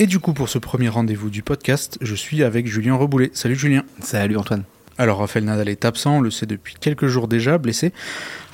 Et 0.00 0.06
du 0.06 0.18
coup, 0.18 0.32
pour 0.32 0.48
ce 0.48 0.58
premier 0.58 0.88
rendez-vous 0.88 1.30
du 1.30 1.44
podcast, 1.44 1.98
je 2.00 2.16
suis 2.16 2.42
avec 2.42 2.66
Julien 2.66 2.96
Reboulet. 2.96 3.30
Salut 3.32 3.54
Julien. 3.54 3.84
Salut 4.00 4.36
Antoine. 4.36 4.64
Alors, 4.98 5.18
Raphaël 5.18 5.44
Nadal 5.44 5.68
est 5.68 5.84
absent, 5.84 6.16
on 6.16 6.20
le 6.20 6.32
sait 6.32 6.46
depuis 6.46 6.74
quelques 6.80 7.06
jours 7.06 7.28
déjà, 7.28 7.58
blessé. 7.58 7.92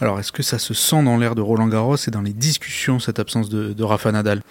Alors, 0.02 0.20
est-ce 0.20 0.32
que 0.32 0.42
ça 0.42 0.58
se 0.58 0.74
sent 0.74 1.02
dans 1.02 1.16
l'air 1.16 1.34
de 1.34 1.40
Roland 1.40 1.68
Garros 1.68 1.96
et 1.96 2.10
dans 2.10 2.20
les 2.20 2.34
discussions, 2.34 2.98
cette 2.98 3.18
absence 3.18 3.48
de, 3.48 3.72
de 3.72 3.84
Rafa 3.84 4.12
Nadal? 4.12 4.42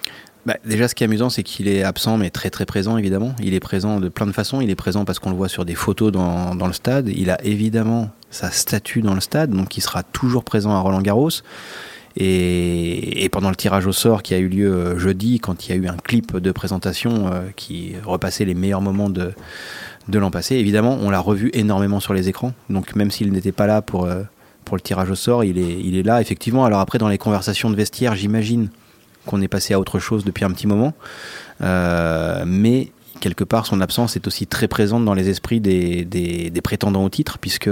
Bah, 0.47 0.55
déjà, 0.66 0.88
ce 0.88 0.95
qui 0.95 1.03
est 1.03 1.05
amusant, 1.05 1.30
c'est 1.30 1.44
qu'il 1.44 1.67
est 1.67 1.83
absent, 1.83 2.17
mais 2.17 2.31
très 2.31 2.49
très 2.49 2.66
présent, 2.66 2.97
évidemment. 2.97 3.35
Il 3.39 3.53
est 3.53 3.59
présent 3.59 3.99
de 3.99 4.09
plein 4.09 4.25
de 4.25 4.31
façons. 4.31 4.59
Il 4.59 4.71
est 4.71 4.75
présent 4.75 5.05
parce 5.05 5.19
qu'on 5.19 5.30
le 5.30 5.35
voit 5.35 5.49
sur 5.49 5.66
des 5.66 5.75
photos 5.75 6.11
dans, 6.11 6.55
dans, 6.55 6.67
le 6.67 6.73
stade. 6.73 7.08
Il 7.09 7.30
a 7.30 7.39
évidemment 7.45 8.09
sa 8.31 8.50
statue 8.50 9.03
dans 9.03 9.13
le 9.13 9.22
stade, 9.22 9.52
donc 9.52 9.78
il 9.78 9.81
sera 9.81 10.02
toujours 10.02 10.44
présent 10.44 10.72
à 10.72 10.80
Roland 10.80 11.02
Garros. 11.03 11.30
Et, 12.17 13.29
pendant 13.31 13.49
le 13.49 13.55
tirage 13.55 13.85
au 13.85 13.91
sort 13.91 14.23
qui 14.23 14.33
a 14.33 14.39
eu 14.39 14.47
lieu 14.47 14.73
euh, 14.73 14.97
jeudi, 14.97 15.39
quand 15.39 15.67
il 15.67 15.69
y 15.69 15.73
a 15.73 15.77
eu 15.77 15.88
un 15.88 15.97
clip 15.97 16.35
de 16.35 16.51
présentation 16.51 17.31
euh, 17.31 17.41
qui 17.55 17.93
repassait 18.03 18.45
les 18.45 18.55
meilleurs 18.55 18.81
moments 18.81 19.09
de, 19.09 19.33
l'an 20.11 20.31
passé, 20.31 20.55
évidemment, 20.55 20.97
on 21.01 21.09
l'a 21.09 21.19
revu 21.19 21.51
énormément 21.53 21.99
sur 21.99 22.13
les 22.13 22.27
écrans. 22.27 22.53
Donc 22.69 22.95
même 22.95 23.11
s'il 23.11 23.31
n'était 23.31 23.51
pas 23.51 23.67
là 23.67 23.81
pour, 23.81 24.05
euh, 24.05 24.23
pour 24.66 24.75
le 24.75 24.81
tirage 24.81 25.09
au 25.11 25.16
sort, 25.16 25.43
il 25.43 25.57
est, 25.59 25.79
il 25.81 25.95
est 25.95 26.03
là, 26.03 26.21
effectivement. 26.21 26.66
Alors 26.66 26.79
après, 26.79 26.97
dans 26.97 27.09
les 27.09 27.19
conversations 27.19 27.69
de 27.69 27.75
vestiaire, 27.75 28.16
j'imagine 28.16 28.69
qu'on 29.25 29.41
est 29.41 29.47
passé 29.47 29.73
à 29.73 29.79
autre 29.79 29.99
chose 29.99 30.25
depuis 30.25 30.45
un 30.45 30.51
petit 30.51 30.67
moment. 30.67 30.94
Mais 31.61 32.91
quelque 33.20 33.44
part, 33.44 33.66
son 33.66 33.81
absence 33.81 34.16
est 34.16 34.28
aussi 34.28 34.48
très 34.48 34.67
présente 34.67 35.06
dans 35.06 35.14
les 35.14 35.30
esprits 35.30 35.59
des, 35.59 36.06
des, 36.06 36.62
prétendants 36.62 37.03
au 37.03 37.09
titre, 37.09 37.38
puisque, 37.39 37.70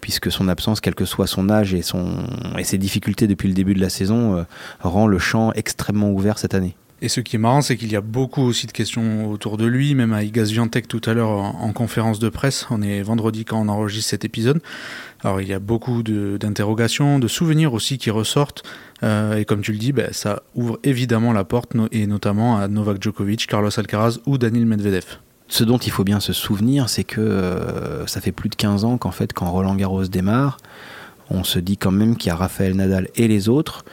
puisque 0.00 0.30
son 0.30 0.48
absence, 0.48 0.80
quel 0.80 0.94
que 0.94 1.04
soit 1.04 1.26
son 1.26 1.48
âge 1.50 1.74
et, 1.74 1.82
son, 1.82 2.24
et 2.58 2.64
ses 2.64 2.78
difficultés 2.78 3.26
depuis 3.26 3.48
le 3.48 3.54
début 3.54 3.74
de 3.74 3.80
la 3.80 3.90
saison, 3.90 4.36
euh, 4.36 4.42
rend 4.80 5.06
le 5.06 5.18
champ 5.18 5.52
extrêmement 5.52 6.10
ouvert 6.10 6.38
cette 6.38 6.54
année. 6.54 6.74
Et 7.00 7.08
ce 7.08 7.20
qui 7.20 7.36
est 7.36 7.38
marrant, 7.38 7.60
c'est 7.60 7.76
qu'il 7.76 7.92
y 7.92 7.96
a 7.96 8.00
beaucoup 8.00 8.42
aussi 8.42 8.66
de 8.66 8.72
questions 8.72 9.30
autour 9.30 9.56
de 9.56 9.66
lui, 9.66 9.94
même 9.94 10.12
à 10.12 10.24
Igaz 10.24 10.50
Viantec 10.50 10.88
tout 10.88 11.00
à 11.04 11.14
l'heure 11.14 11.30
en, 11.30 11.60
en, 11.60 11.72
conférence 11.72 12.18
de 12.18 12.28
presse. 12.28 12.66
On 12.70 12.82
est 12.82 13.02
vendredi 13.02 13.44
quand 13.44 13.60
on 13.60 13.68
enregistre 13.68 14.10
cet 14.10 14.24
épisode. 14.24 14.60
Alors 15.22 15.40
il 15.40 15.48
y 15.48 15.52
a 15.52 15.60
beaucoup 15.60 16.02
d'interrogations, 16.02 17.18
de, 17.18 17.28
souvenirs 17.28 17.72
aussi 17.72 17.98
qui 17.98 18.10
ressortent. 18.10 18.62
Euh, 19.02 19.36
et 19.36 19.44
comme 19.44 19.60
tu 19.60 19.72
le 19.72 19.78
dis, 19.78 19.92
ben, 19.92 20.12
ça 20.12 20.42
ouvre 20.54 20.78
évidemment 20.82 21.32
la 21.32 21.44
porte, 21.44 21.72
et 21.92 22.06
notamment 22.06 22.58
à 22.58 22.68
Novak 22.68 23.02
Djokovic, 23.02 23.46
Carlos 23.46 23.70
Alcaraz 23.76 24.18
ou 24.26 24.38
Daniil 24.38 24.66
Medvedev. 24.66 25.18
Ce 25.48 25.64
dont 25.64 25.78
il 25.78 25.90
faut 25.90 26.04
bien 26.04 26.20
se 26.20 26.32
souvenir, 26.32 26.88
c'est 26.88 27.04
que 27.04 27.20
euh, 27.20 28.06
ça 28.06 28.20
fait 28.20 28.32
plus 28.32 28.48
de 28.48 28.54
15 28.54 28.84
ans 28.84 28.98
qu'en 28.98 29.10
fait, 29.12 29.32
quand 29.32 29.50
Roland 29.50 29.74
Garros 29.76 30.04
démarre, 30.04 30.58
on 31.30 31.44
se 31.44 31.58
dit 31.58 31.76
quand 31.76 31.90
même 31.90 32.16
qu'il 32.16 32.28
y 32.28 32.32
a 32.32 32.36
Raphaël 32.36 32.74
Nadal 32.74 33.08
et 33.16 33.28
les 33.28 33.48
autres, 33.48 33.84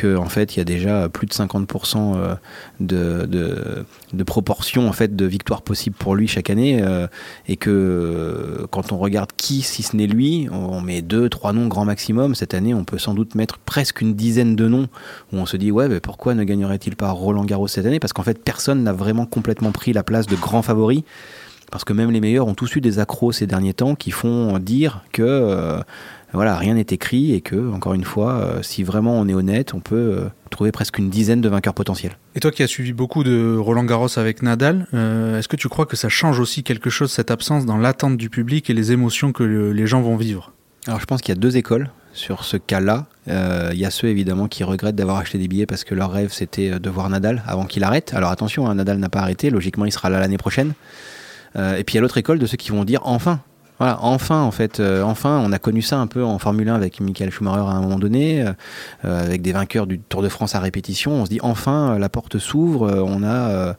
qu'en 0.00 0.24
en 0.24 0.28
fait 0.28 0.54
il 0.54 0.58
y 0.58 0.60
a 0.60 0.64
déjà 0.64 1.08
plus 1.08 1.26
de 1.26 1.32
50% 1.32 2.36
de, 2.80 3.26
de, 3.26 3.84
de, 4.12 4.22
proportion 4.24 4.88
en 4.88 4.92
fait 4.92 5.16
de 5.16 5.24
victoires 5.24 5.62
possibles 5.62 5.96
pour 5.96 6.14
lui 6.14 6.28
chaque 6.28 6.50
année 6.50 6.82
euh, 6.82 7.06
et 7.48 7.56
que 7.56 8.66
quand 8.70 8.92
on 8.92 8.98
regarde 8.98 9.30
qui 9.36 9.62
si 9.62 9.82
ce 9.82 9.96
n'est 9.96 10.06
lui 10.06 10.48
on 10.52 10.80
met 10.80 11.02
deux 11.02 11.28
trois 11.28 11.52
noms 11.52 11.68
grand 11.68 11.84
maximum 11.84 12.34
cette 12.34 12.54
année 12.54 12.74
on 12.74 12.84
peut 12.84 12.98
sans 12.98 13.14
doute 13.14 13.34
mettre 13.34 13.58
presque 13.58 14.00
une 14.00 14.14
dizaine 14.14 14.56
de 14.56 14.68
noms 14.68 14.88
où 15.32 15.38
on 15.38 15.46
se 15.46 15.56
dit 15.56 15.70
ouais 15.70 15.88
mais 15.88 16.00
pourquoi 16.00 16.34
ne 16.34 16.44
gagnerait-il 16.44 16.96
pas 16.96 17.10
Roland 17.10 17.44
Garros 17.44 17.68
cette 17.68 17.86
année? 17.86 18.00
Parce 18.00 18.12
qu'en 18.12 18.22
fait 18.22 18.42
personne 18.42 18.82
n'a 18.82 18.92
vraiment 18.92 19.26
complètement 19.26 19.72
pris 19.72 19.92
la 19.92 20.02
place 20.02 20.26
de 20.26 20.36
grand 20.36 20.62
favori 20.62 21.04
parce 21.70 21.84
que 21.84 21.92
même 21.92 22.10
les 22.10 22.20
meilleurs 22.20 22.46
ont 22.46 22.54
tous 22.54 22.76
eu 22.76 22.80
des 22.80 22.98
accros 22.98 23.32
ces 23.32 23.46
derniers 23.46 23.74
temps 23.74 23.94
qui 23.94 24.12
font 24.12 24.58
dire 24.58 25.02
que 25.12 25.22
euh, 25.22 25.80
voilà, 26.32 26.56
rien 26.56 26.74
n'est 26.74 26.86
écrit 26.90 27.34
et 27.34 27.40
que, 27.40 27.72
encore 27.72 27.94
une 27.94 28.04
fois, 28.04 28.32
euh, 28.34 28.62
si 28.62 28.82
vraiment 28.82 29.18
on 29.18 29.28
est 29.28 29.34
honnête, 29.34 29.74
on 29.74 29.80
peut 29.80 29.94
euh, 29.94 30.28
trouver 30.50 30.72
presque 30.72 30.98
une 30.98 31.08
dizaine 31.08 31.40
de 31.40 31.48
vainqueurs 31.48 31.74
potentiels. 31.74 32.18
Et 32.34 32.40
toi 32.40 32.50
qui 32.50 32.62
as 32.62 32.66
suivi 32.66 32.92
beaucoup 32.92 33.24
de 33.24 33.56
Roland 33.56 33.84
Garros 33.84 34.18
avec 34.18 34.42
Nadal, 34.42 34.86
euh, 34.92 35.38
est-ce 35.38 35.48
que 35.48 35.56
tu 35.56 35.68
crois 35.68 35.86
que 35.86 35.96
ça 35.96 36.08
change 36.08 36.40
aussi 36.40 36.62
quelque 36.62 36.90
chose, 36.90 37.10
cette 37.10 37.30
absence, 37.30 37.64
dans 37.64 37.78
l'attente 37.78 38.16
du 38.16 38.28
public 38.28 38.68
et 38.70 38.74
les 38.74 38.92
émotions 38.92 39.32
que 39.32 39.44
le, 39.44 39.72
les 39.72 39.86
gens 39.86 40.02
vont 40.02 40.16
vivre? 40.16 40.52
Alors 40.86 41.00
je 41.00 41.06
pense 41.06 41.20
qu'il 41.20 41.34
y 41.34 41.38
a 41.38 41.40
deux 41.40 41.56
écoles 41.56 41.90
sur 42.12 42.44
ce 42.44 42.56
cas-là. 42.56 43.06
Il 43.26 43.32
euh, 43.32 43.74
y 43.74 43.84
a 43.84 43.90
ceux 43.90 44.08
évidemment 44.08 44.46
qui 44.46 44.64
regrettent 44.64 44.94
d'avoir 44.94 45.18
acheté 45.18 45.38
des 45.38 45.48
billets 45.48 45.66
parce 45.66 45.84
que 45.84 45.94
leur 45.94 46.12
rêve 46.12 46.32
c'était 46.32 46.78
de 46.78 46.90
voir 46.90 47.08
Nadal 47.10 47.42
avant 47.46 47.64
qu'il 47.66 47.82
arrête. 47.84 48.14
Alors 48.14 48.30
attention, 48.30 48.68
hein, 48.68 48.74
Nadal 48.74 48.98
n'a 48.98 49.08
pas 49.08 49.20
arrêté, 49.20 49.50
logiquement 49.50 49.84
il 49.84 49.92
sera 49.92 50.10
là 50.10 50.20
l'année 50.20 50.38
prochaine. 50.38 50.74
Euh, 51.56 51.76
et 51.76 51.84
puis 51.84 51.94
il 51.94 51.96
y 51.96 51.98
a 51.98 52.02
l'autre 52.02 52.18
école 52.18 52.38
de 52.38 52.46
ceux 52.46 52.56
qui 52.56 52.70
vont 52.70 52.84
dire 52.84 53.00
enfin, 53.04 53.40
voilà, 53.78 53.98
enfin 54.00 54.42
en 54.42 54.50
fait, 54.50 54.80
euh, 54.80 55.02
enfin 55.02 55.42
on 55.44 55.52
a 55.52 55.58
connu 55.58 55.82
ça 55.82 55.98
un 55.98 56.06
peu 56.06 56.24
en 56.24 56.38
Formule 56.38 56.68
1 56.68 56.74
avec 56.74 57.00
Michael 57.00 57.30
Schumacher 57.30 57.60
à 57.60 57.72
un 57.72 57.80
moment 57.80 57.98
donné, 57.98 58.42
euh, 58.42 58.54
avec 59.24 59.42
des 59.42 59.52
vainqueurs 59.52 59.86
du 59.86 59.98
Tour 59.98 60.22
de 60.22 60.28
France 60.28 60.54
à 60.54 60.60
répétition. 60.60 61.12
On 61.12 61.24
se 61.24 61.30
dit 61.30 61.40
enfin 61.42 61.98
la 61.98 62.08
porte 62.08 62.38
s'ouvre, 62.38 63.04
on 63.06 63.22
a, 63.22 63.76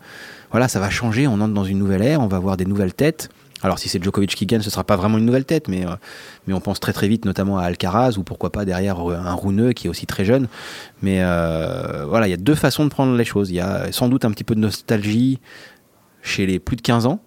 voilà, 0.52 0.68
ça 0.68 0.80
va 0.80 0.90
changer, 0.90 1.28
on 1.28 1.42
entre 1.42 1.54
dans 1.54 1.64
une 1.64 1.80
nouvelle 1.80 2.02
ère, 2.02 2.22
on 2.22 2.28
va 2.28 2.40
voir 2.40 2.58
des 2.58 2.66
nouvelles 2.66 2.94
têtes. 2.94 3.30
Alors 3.64 3.80
si 3.80 3.90
c'est 3.90 4.04
Djokovic 4.04 4.36
qui 4.36 4.46
gagne, 4.46 4.62
ce 4.62 4.70
sera 4.70 4.84
pas 4.84 4.96
vraiment 4.96 5.18
une 5.18 5.26
nouvelle 5.26 5.46
tête, 5.46 5.68
mais 5.68 5.84
mais 6.46 6.54
on 6.54 6.60
pense 6.62 6.80
très 6.80 6.94
très 6.94 7.08
vite 7.08 7.26
notamment 7.26 7.58
à 7.58 7.64
Alcaraz 7.64 8.18
ou 8.18 8.24
pourquoi 8.24 8.52
pas 8.52 8.66
derrière 8.66 9.00
un 9.00 9.34
Rouneux 9.34 9.74
qui 9.74 9.88
est 9.88 9.90
aussi 9.90 10.06
très 10.06 10.26
jeune. 10.26 10.48
Mais 11.02 11.22
euh, 11.22 12.06
voilà, 12.08 12.28
il 12.28 12.32
y 12.32 12.36
a 12.36 12.38
deux 12.38 12.56
façons 12.56 12.84
de 12.84 12.90
prendre 12.90 13.16
les 13.16 13.26
choses. 13.26 13.50
Il 13.50 13.56
y 13.56 13.60
a 13.60 13.92
sans 13.92 14.10
doute 14.10 14.26
un 14.26 14.32
petit 14.32 14.44
peu 14.44 14.54
de 14.54 14.60
nostalgie 14.60 15.40
chez 16.22 16.46
les 16.46 16.60
plus 16.60 16.76
de 16.76 16.82
15 16.82 17.08
ans 17.08 17.20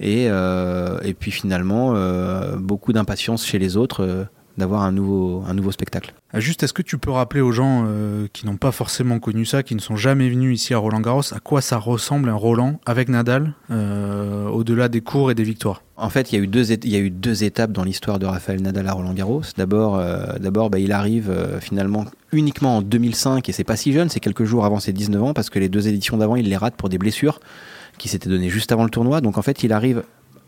et, 0.00 0.26
euh, 0.28 0.98
et 1.02 1.14
puis 1.14 1.30
finalement 1.30 1.92
euh, 1.94 2.56
beaucoup 2.56 2.92
d'impatience 2.92 3.46
chez 3.46 3.58
les 3.58 3.76
autres 3.76 4.02
euh, 4.02 4.24
d'avoir 4.56 4.82
un 4.82 4.92
nouveau, 4.92 5.42
un 5.46 5.54
nouveau 5.54 5.72
spectacle. 5.72 6.14
Juste, 6.34 6.62
est-ce 6.62 6.72
que 6.72 6.82
tu 6.82 6.98
peux 6.98 7.10
rappeler 7.10 7.40
aux 7.40 7.52
gens 7.52 7.84
euh, 7.86 8.26
qui 8.32 8.46
n'ont 8.46 8.56
pas 8.56 8.72
forcément 8.72 9.18
connu 9.18 9.44
ça, 9.44 9.62
qui 9.62 9.74
ne 9.74 9.80
sont 9.80 9.96
jamais 9.96 10.28
venus 10.28 10.60
ici 10.60 10.74
à 10.74 10.78
Roland 10.78 11.00
Garros, 11.00 11.34
à 11.34 11.40
quoi 11.40 11.60
ça 11.60 11.76
ressemble 11.76 12.28
un 12.28 12.34
Roland 12.34 12.80
avec 12.86 13.08
Nadal, 13.08 13.54
euh, 13.70 14.48
au-delà 14.48 14.88
des 14.88 15.00
cours 15.00 15.30
et 15.30 15.34
des 15.34 15.42
victoires? 15.42 15.82
En 15.96 16.08
fait, 16.08 16.32
il 16.32 16.36
y 16.36 16.40
a 16.40 16.42
eu 16.42 16.46
deux, 16.46 16.72
il 16.72 16.90
y 16.90 16.96
a 16.96 16.98
eu 16.98 17.10
deux 17.10 17.44
étapes 17.44 17.72
dans 17.72 17.84
l'histoire 17.84 18.18
de 18.18 18.26
Raphaël 18.26 18.62
Nadal 18.62 18.88
à 18.88 18.92
Roland 18.92 19.14
Garros. 19.14 19.42
D'abord, 19.56 19.96
euh, 19.96 20.38
d'abord 20.40 20.70
bah, 20.70 20.78
il 20.78 20.92
arrive 20.92 21.32
finalement 21.60 22.04
uniquement 22.32 22.78
en 22.78 22.82
2005, 22.82 23.48
et 23.48 23.52
c'est 23.52 23.64
pas 23.64 23.76
si 23.76 23.92
jeune, 23.92 24.08
c'est 24.08 24.20
quelques 24.20 24.44
jours 24.44 24.64
avant 24.64 24.80
ses 24.80 24.92
19 24.92 25.22
ans, 25.22 25.34
parce 25.34 25.50
que 25.50 25.58
les 25.58 25.68
deux 25.68 25.86
éditions 25.88 26.16
d'avant, 26.16 26.36
il 26.36 26.48
les 26.48 26.56
rate 26.56 26.74
pour 26.74 26.88
des 26.88 26.98
blessures 26.98 27.40
qui 27.98 28.08
s'étaient 28.08 28.28
données 28.28 28.50
juste 28.50 28.72
avant 28.72 28.84
le 28.84 28.90
tournoi. 28.90 29.20
Donc 29.20 29.38
en 29.38 29.42
fait, 29.42 29.62
il 29.62 29.72
arrive 29.72 30.02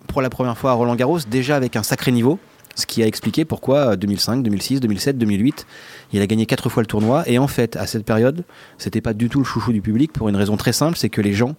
pour 0.06 0.22
la 0.22 0.30
première 0.30 0.56
fois 0.56 0.70
à 0.70 0.74
Roland 0.74 0.94
Garros, 0.94 1.20
déjà 1.28 1.56
avec 1.56 1.76
un 1.76 1.82
sacré 1.82 2.12
niveau, 2.12 2.38
ce 2.74 2.86
qui 2.86 3.02
a 3.02 3.06
expliqué 3.06 3.44
pourquoi 3.44 3.96
2005, 3.96 4.42
2006, 4.42 4.80
2007, 4.80 5.18
2008, 5.18 5.66
il 6.12 6.20
a 6.20 6.26
gagné 6.26 6.46
quatre 6.46 6.68
fois 6.68 6.82
le 6.82 6.86
tournoi. 6.86 7.24
Et 7.26 7.38
en 7.38 7.48
fait, 7.48 7.76
à 7.76 7.86
cette 7.86 8.04
période, 8.04 8.44
c'était 8.78 9.00
pas 9.00 9.14
du 9.14 9.28
tout 9.28 9.38
le 9.38 9.44
chouchou 9.44 9.72
du 9.72 9.80
public 9.80 10.12
pour 10.12 10.28
une 10.28 10.36
raison 10.36 10.56
très 10.56 10.72
simple, 10.72 10.96
c'est 10.96 11.08
que 11.08 11.20
les 11.20 11.32
gens 11.32 11.56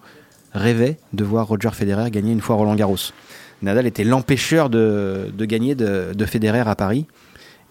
rêvaient 0.54 0.96
de 1.12 1.24
voir 1.24 1.48
Roger 1.48 1.70
Federer 1.72 2.10
gagner 2.10 2.32
une 2.32 2.40
fois 2.40 2.56
Roland 2.56 2.74
Garros. 2.74 3.12
Nadal 3.62 3.86
était 3.86 4.04
l'empêcheur 4.04 4.70
de, 4.70 5.32
gagner 5.40 5.74
de, 5.74 6.12
de, 6.14 6.24
Federer 6.24 6.60
à 6.60 6.76
Paris. 6.76 7.06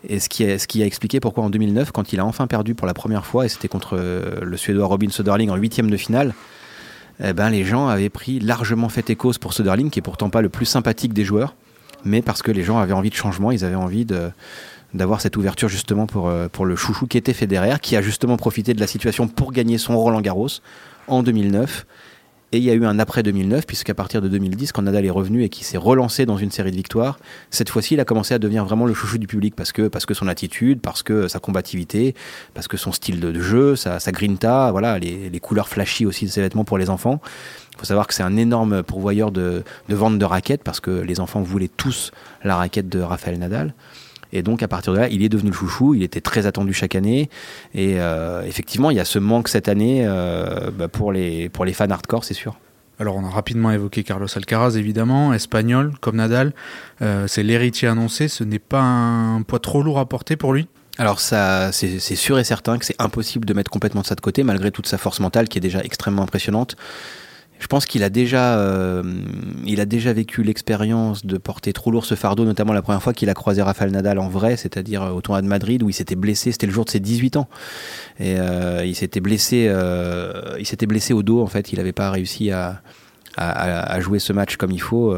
Et 0.07 0.19
ce 0.19 0.27
qui, 0.27 0.43
est, 0.43 0.57
ce 0.57 0.67
qui 0.67 0.83
a 0.83 0.85
expliqué 0.85 1.19
pourquoi 1.21 1.45
en 1.45 1.49
2009, 1.49 1.91
quand 1.91 2.11
il 2.11 2.19
a 2.19 2.25
enfin 2.25 2.45
perdu 2.45 2.75
pour 2.75 2.85
la 2.85 2.93
première 2.93 3.25
fois, 3.25 3.45
et 3.45 3.49
c'était 3.49 3.69
contre 3.69 3.97
le 4.41 4.57
Suédois 4.57 4.85
Robin 4.85 5.09
Söderling 5.09 5.49
en 5.49 5.55
huitième 5.55 5.89
de 5.89 5.97
finale, 5.97 6.33
eh 7.23 7.33
ben, 7.33 7.49
les 7.49 7.63
gens 7.65 7.87
avaient 7.87 8.09
pris 8.09 8.39
largement 8.39 8.89
fait 8.89 9.09
écho 9.09 9.31
pour 9.39 9.53
Söderling, 9.53 9.89
qui 9.89 9.99
est 9.99 10.01
pourtant 10.03 10.29
pas 10.29 10.41
le 10.41 10.49
plus 10.49 10.65
sympathique 10.65 11.13
des 11.13 11.25
joueurs 11.25 11.55
mais 12.05 12.21
parce 12.21 12.41
que 12.41 12.51
les 12.51 12.63
gens 12.63 12.77
avaient 12.79 12.93
envie 12.93 13.09
de 13.09 13.15
changement, 13.15 13.51
ils 13.51 13.63
avaient 13.65 13.75
envie 13.75 14.05
d'avoir 14.93 15.21
cette 15.21 15.37
ouverture 15.37 15.69
justement 15.69 16.07
pour, 16.07 16.31
pour 16.51 16.65
le 16.65 16.75
chouchou 16.75 17.07
qui 17.07 17.17
était 17.17 17.33
Federer, 17.33 17.75
qui 17.81 17.95
a 17.95 18.01
justement 18.01 18.37
profité 18.37 18.73
de 18.73 18.79
la 18.79 18.87
situation 18.87 19.27
pour 19.27 19.51
gagner 19.51 19.77
son 19.77 19.97
Roland 19.97 20.21
Garros 20.21 20.47
en 21.07 21.23
2009. 21.23 21.85
Et 22.53 22.59
il 22.59 22.63
y 22.63 22.69
a 22.69 22.73
eu 22.73 22.85
un 22.85 22.97
après 22.97 23.23
2009, 23.23 23.67
puisqu'à 23.67 23.93
partir 23.93 24.21
de 24.21 24.29
2010, 24.29 24.71
quand 24.71 24.81
Nadal 24.81 25.05
est 25.05 25.09
revenu 25.09 25.43
et 25.43 25.49
qu'il 25.49 25.65
s'est 25.65 25.77
relancé 25.77 26.25
dans 26.25 26.37
une 26.37 26.49
série 26.49 26.71
de 26.71 26.77
victoires, 26.77 27.19
cette 27.49 27.67
fois-ci, 27.69 27.95
il 27.95 27.99
a 27.99 28.05
commencé 28.05 28.33
à 28.33 28.39
devenir 28.39 28.63
vraiment 28.63 28.85
le 28.85 28.93
chouchou 28.93 29.17
du 29.17 29.27
public 29.27 29.53
parce 29.53 29.73
que, 29.73 29.89
parce 29.89 30.05
que 30.05 30.13
son 30.13 30.29
attitude, 30.29 30.79
parce 30.79 31.03
que 31.03 31.27
sa 31.27 31.39
combativité, 31.39 32.15
parce 32.53 32.69
que 32.69 32.77
son 32.77 32.93
style 32.93 33.19
de, 33.19 33.37
jeu, 33.41 33.75
sa, 33.75 33.99
grinta, 34.13 34.71
voilà, 34.71 34.97
les, 34.97 35.29
les 35.29 35.39
couleurs 35.41 35.67
flashy 35.67 36.05
aussi 36.05 36.25
de 36.25 36.29
ses 36.29 36.39
vêtements 36.39 36.63
pour 36.63 36.77
les 36.77 36.89
enfants 36.89 37.19
Il 37.73 37.79
faut 37.79 37.85
savoir 37.85 38.07
que 38.07 38.13
c'est 38.13 38.23
un 38.23 38.37
énorme 38.37 38.81
pourvoyeur 38.81 39.31
de, 39.33 39.63
de 39.89 39.95
vente 39.95 40.17
de 40.17 40.25
raquettes 40.25 40.63
parce 40.63 40.79
que 40.79 40.91
les 40.91 41.19
enfants 41.19 41.41
voulaient 41.41 41.67
tous 41.67 42.11
la 42.45 42.55
raquette 42.55 42.87
de 42.87 43.01
Rafael 43.01 43.37
Nadal. 43.37 43.73
Et 44.33 44.43
donc 44.43 44.63
à 44.63 44.67
partir 44.67 44.93
de 44.93 44.99
là, 44.99 45.07
il 45.09 45.23
est 45.23 45.29
devenu 45.29 45.49
le 45.49 45.55
chouchou, 45.55 45.93
il 45.93 46.03
était 46.03 46.21
très 46.21 46.45
attendu 46.45 46.73
chaque 46.73 46.95
année. 46.95 47.29
Et 47.73 47.99
euh, 47.99 48.43
effectivement, 48.43 48.91
il 48.91 48.97
y 48.97 48.99
a 48.99 49.05
ce 49.05 49.19
manque 49.19 49.47
cette 49.47 49.69
année 49.69 50.03
euh, 50.05 50.71
bah, 50.71 50.87
pour, 50.87 51.11
les, 51.11 51.49
pour 51.49 51.65
les 51.65 51.73
fans 51.73 51.89
hardcore, 51.89 52.23
c'est 52.23 52.33
sûr. 52.33 52.57
Alors 52.99 53.15
on 53.15 53.23
a 53.23 53.29
rapidement 53.29 53.71
évoqué 53.71 54.03
Carlos 54.03 54.27
Alcaraz 54.35 54.75
évidemment, 54.75 55.31
espagnol 55.31 55.93
comme 56.01 56.15
Nadal, 56.15 56.53
euh, 57.03 57.27
c'est 57.27 57.43
l'héritier 57.43 57.87
annoncé, 57.87 58.27
ce 58.27 58.43
n'est 58.43 58.57
pas 58.57 58.81
un 58.81 59.43
poids 59.43 59.59
trop 59.59 59.83
lourd 59.83 59.99
à 59.99 60.07
porter 60.07 60.35
pour 60.35 60.51
lui? 60.51 60.67
Alors 60.97 61.19
ça, 61.19 61.71
c'est 61.71 61.99
sûr 61.99 62.39
et 62.39 62.43
certain 62.43 62.79
que 62.79 62.85
c'est 62.85 62.99
impossible 62.99 63.45
de 63.45 63.53
mettre 63.53 63.69
complètement 63.69 64.01
ça 64.01 64.15
de 64.15 64.21
côté, 64.21 64.41
malgré 64.41 64.71
toute 64.71 64.87
sa 64.87 64.97
force 64.97 65.19
mentale 65.19 65.47
qui 65.47 65.59
est 65.59 65.61
déjà 65.61 65.79
extrêmement 65.83 66.23
impressionnante. 66.23 66.75
Je 67.59 67.67
pense 67.67 67.85
qu'il 67.85 68.03
a 68.03 68.09
déjà, 68.09 68.59
euh, 68.59 69.03
il 69.65 69.81
a 69.81 69.85
déjà 69.85 70.13
vécu 70.13 70.43
l'expérience 70.43 71.25
de 71.25 71.37
porter 71.37 71.73
trop 71.73 71.91
lourd 71.91 72.05
ce 72.05 72.15
fardeau, 72.15 72.45
notamment 72.45 72.73
la 72.73 72.81
première 72.81 73.01
fois 73.01 73.13
qu'il 73.13 73.29
a 73.29 73.33
croisé 73.33 73.61
Rafael 73.61 73.91
Nadal 73.91 74.19
en 74.19 74.29
vrai, 74.29 74.57
c'est-à-dire 74.57 75.01
au 75.01 75.21
tournoi 75.21 75.41
de 75.41 75.47
Madrid 75.47 75.81
où 75.81 75.89
il 75.89 75.93
s'était 75.93 76.15
blessé. 76.15 76.51
C'était 76.51 76.67
le 76.67 76.73
jour 76.73 76.85
de 76.85 76.91
ses 76.91 76.99
18 76.99 77.37
ans 77.37 77.47
et 78.19 78.35
euh, 78.39 78.85
il 78.85 78.95
s'était 78.95 79.21
blessé, 79.21 79.67
euh, 79.69 80.55
il 80.59 80.65
s'était 80.65 80.85
blessé 80.85 81.13
au 81.13 81.23
dos 81.23 81.41
en 81.41 81.47
fait. 81.47 81.71
Il 81.73 81.77
n'avait 81.77 81.93
pas 81.93 82.11
réussi 82.11 82.51
à, 82.51 82.81
jouer 83.99 84.19
ce 84.19 84.33
match 84.33 84.57
comme 84.57 84.71
il 84.71 84.81
faut. 84.81 85.15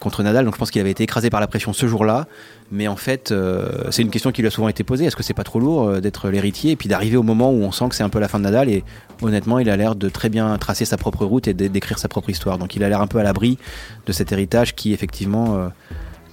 Contre 0.00 0.22
Nadal. 0.22 0.46
Donc 0.46 0.54
je 0.54 0.58
pense 0.58 0.70
qu'il 0.70 0.80
avait 0.80 0.90
été 0.90 1.04
écrasé 1.04 1.30
par 1.30 1.40
la 1.40 1.46
pression 1.46 1.72
ce 1.72 1.86
jour-là. 1.86 2.26
Mais 2.72 2.88
en 2.88 2.96
fait, 2.96 3.32
euh, 3.32 3.68
c'est 3.90 4.02
une 4.02 4.10
question 4.10 4.32
qui 4.32 4.40
lui 4.42 4.48
a 4.48 4.50
souvent 4.50 4.68
été 4.68 4.82
posée. 4.82 5.04
Est-ce 5.04 5.16
que 5.16 5.22
c'est 5.22 5.34
pas 5.34 5.44
trop 5.44 5.60
lourd 5.60 5.88
euh, 5.88 6.00
d'être 6.00 6.30
l'héritier 6.30 6.72
et 6.72 6.76
puis 6.76 6.88
d'arriver 6.88 7.16
au 7.16 7.22
moment 7.22 7.50
où 7.50 7.62
on 7.62 7.70
sent 7.70 7.88
que 7.90 7.94
c'est 7.94 8.02
un 8.02 8.08
peu 8.08 8.18
la 8.18 8.28
fin 8.28 8.38
de 8.38 8.44
Nadal? 8.44 8.68
Et 8.68 8.82
honnêtement, 9.22 9.58
il 9.58 9.68
a 9.68 9.76
l'air 9.76 9.94
de 9.94 10.08
très 10.08 10.28
bien 10.28 10.56
tracer 10.58 10.84
sa 10.84 10.96
propre 10.96 11.24
route 11.24 11.48
et 11.48 11.54
d'écrire 11.54 11.98
sa 11.98 12.08
propre 12.08 12.30
histoire. 12.30 12.58
Donc 12.58 12.76
il 12.76 12.84
a 12.84 12.88
l'air 12.88 13.00
un 13.00 13.06
peu 13.06 13.18
à 13.18 13.22
l'abri 13.22 13.58
de 14.06 14.12
cet 14.12 14.32
héritage 14.32 14.74
qui 14.74 14.92
effectivement 14.92 15.56
euh, 15.56 15.68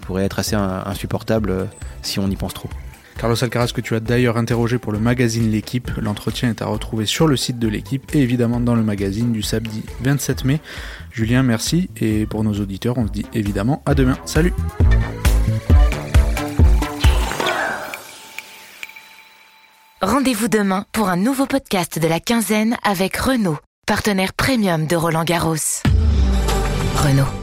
pourrait 0.02 0.24
être 0.24 0.40
assez 0.40 0.56
insupportable 0.56 1.68
si 2.02 2.20
on 2.20 2.30
y 2.30 2.36
pense 2.36 2.54
trop. 2.54 2.70
Carlos 3.18 3.44
Alcaraz, 3.44 3.72
que 3.74 3.82
tu 3.82 3.96
as 3.96 4.00
d'ailleurs 4.00 4.38
interrogé 4.38 4.78
pour 4.78 4.92
le 4.92 5.00
magazine 5.00 5.50
L'équipe. 5.50 5.90
L'entretien 5.98 6.50
est 6.50 6.62
à 6.62 6.68
retrouver 6.68 7.06
sur 7.06 7.28
le 7.28 7.36
site 7.36 7.58
de 7.58 7.68
l'équipe 7.68 8.16
et 8.16 8.20
évidemment 8.20 8.60
dans 8.60 8.76
le 8.76 8.84
magazine 8.84 9.32
du 9.32 9.42
samedi 9.42 9.84
27 10.02 10.46
mai. 10.46 10.60
Julien, 11.12 11.42
merci. 11.44 11.90
Et 11.98 12.26
pour 12.26 12.44
nos 12.44 12.54
auditeurs, 12.54 12.98
on 12.98 13.08
se 13.08 13.12
dit 13.12 13.26
évidemment 13.34 13.82
à 13.86 13.96
demain. 13.96 14.18
Salut 14.26 14.54
Rendez-vous 20.02 20.48
demain 20.48 20.86
pour 20.92 21.10
un 21.10 21.18
nouveau 21.18 21.48
podcast 21.48 21.98
de 21.98 22.08
la 22.08 22.20
quinzaine 22.20 22.78
avec 22.84 23.18
Renault, 23.18 23.58
partenaire 23.88 24.34
premium 24.34 24.86
de 24.86 24.96
Roland 24.96 25.24
Garros. 25.24 25.56
Renault. 26.96 27.37